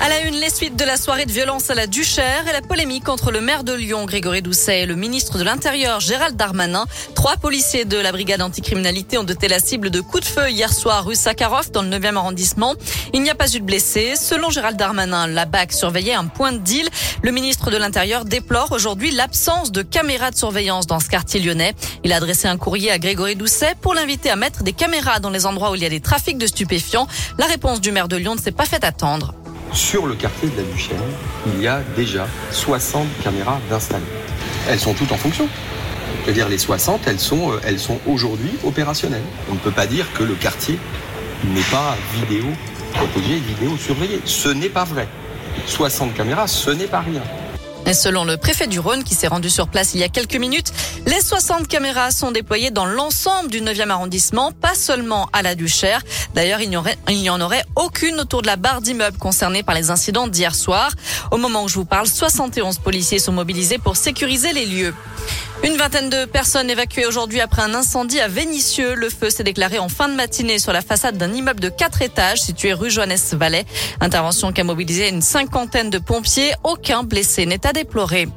[0.00, 2.62] À la une, les suites de la soirée de violence à la Duchère et la
[2.62, 6.86] polémique entre le maire de Lyon, Grégory Doucet, et le ministre de l'Intérieur, Gérald Darmanin.
[7.16, 10.72] Trois policiers de la brigade anticriminalité ont doté la cible de coups de feu hier
[10.72, 12.76] soir rue Sakharov dans le 9e arrondissement.
[13.12, 14.14] Il n'y a pas eu de blessés.
[14.14, 16.88] Selon Gérald Darmanin, la BAC surveillait un point de deal.
[17.22, 21.74] Le ministre de l'Intérieur déplore aujourd'hui l'absence de caméras de surveillance dans ce quartier lyonnais.
[22.04, 25.30] Il a adressé un courrier à Grégory Doucet pour l'inviter à mettre des caméras dans
[25.30, 27.08] les endroits où il y a des trafics de stupéfiants.
[27.36, 29.34] La réponse du maire de Lyon ne s'est pas fait attendre.
[29.72, 30.96] Sur le quartier de la Duchère,
[31.46, 34.04] il y a déjà 60 caméras d'installer.
[34.68, 35.48] Elles sont toutes en fonction.
[36.24, 39.22] C'est-à-dire les 60, elles sont, euh, elles sont aujourd'hui opérationnelles.
[39.50, 40.78] On ne peut pas dire que le quartier
[41.44, 42.44] n'est pas vidéo
[42.94, 44.20] protégé, vidéo surveillé.
[44.24, 45.06] Ce n'est pas vrai.
[45.66, 47.22] 60 caméras, ce n'est pas rien.
[47.94, 50.72] Selon le préfet du Rhône qui s'est rendu sur place il y a quelques minutes,
[51.06, 56.02] les 60 caméras sont déployées dans l'ensemble du 9e arrondissement, pas seulement à la Duchère.
[56.34, 59.62] D'ailleurs, il n'y aurait, il n'y en aurait aucune autour de la barre d'immeubles concernée
[59.62, 60.92] par les incidents d'hier soir.
[61.30, 64.94] Au moment où je vous parle, 71 policiers sont mobilisés pour sécuriser les lieux.
[65.64, 68.94] Une vingtaine de personnes évacuées aujourd'hui après un incendie à Vénissieux.
[68.94, 72.00] Le feu s'est déclaré en fin de matinée sur la façade d'un immeuble de quatre
[72.00, 73.64] étages situé rue Johannes Vallet.
[74.00, 76.52] Intervention qui a mobilisé une cinquantaine de pompiers.
[76.62, 78.28] Aucun blessé n'est à déplorer.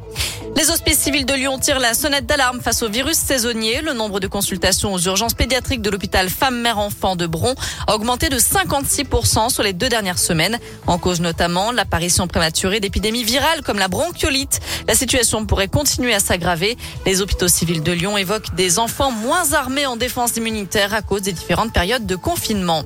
[0.55, 3.81] Les hospices civils de Lyon tirent la sonnette d'alarme face au virus saisonnier.
[3.81, 7.55] Le nombre de consultations aux urgences pédiatriques de l'hôpital Femmes-Mères-Enfants de Bron
[7.87, 10.59] a augmenté de 56% sur les deux dernières semaines.
[10.87, 14.59] En cause notamment l'apparition prématurée d'épidémies virales comme la bronchiolite.
[14.87, 16.77] La situation pourrait continuer à s'aggraver.
[17.05, 21.23] Les hôpitaux civils de Lyon évoquent des enfants moins armés en défense immunitaire à cause
[21.23, 22.83] des différentes périodes de confinement.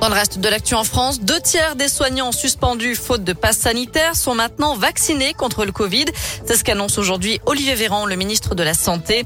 [0.00, 3.58] Dans le reste de l'actu en France, deux tiers des soignants suspendus faute de passe
[3.58, 6.06] sanitaire sont maintenant vaccinés contre le Covid.
[6.46, 9.24] C'est ce qu'annonce aujourd'hui Olivier Véran, le ministre de la Santé.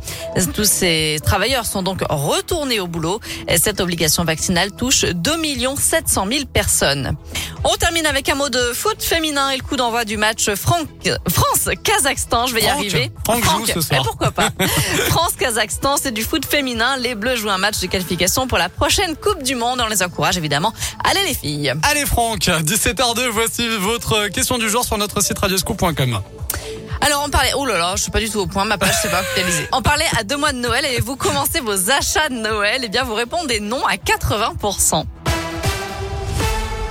[0.53, 3.21] Tous ces travailleurs sont donc retournés au boulot.
[3.47, 5.33] Et cette obligation vaccinale touche 2
[5.77, 7.17] 700 000 personnes.
[7.63, 12.47] On termine avec un mot de foot féminin et le coup d'envoi du match France-Kazakhstan.
[12.47, 13.13] Je vais y Franck, arriver.
[13.25, 14.01] Franck joue ce soir.
[14.01, 14.51] Mais pourquoi pas?
[15.09, 16.97] France-Kazakhstan, c'est du foot féminin.
[16.99, 19.81] Les Bleus jouent un match de qualification pour la prochaine Coupe du Monde.
[19.83, 20.73] On les encourage évidemment.
[21.03, 21.75] Allez les filles.
[21.83, 26.21] Allez Franck, 17h02, voici votre question du jour sur notre site radioscoop.com.
[27.01, 28.95] Alors on parlait, oh là là, je suis pas du tout au point, ma page
[29.03, 29.69] c'est pas actualisée.
[29.73, 32.89] On parlait à deux mois de Noël et vous commencez vos achats de Noël, et
[32.89, 35.05] bien vous répondez non à 80%.